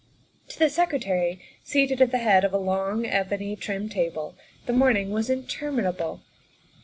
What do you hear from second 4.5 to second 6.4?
the morning was interminable.